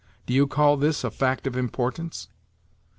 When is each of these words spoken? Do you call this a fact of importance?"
Do 0.25 0.33
you 0.33 0.47
call 0.47 0.77
this 0.77 1.03
a 1.03 1.11
fact 1.11 1.45
of 1.45 1.55
importance?" 1.55 2.27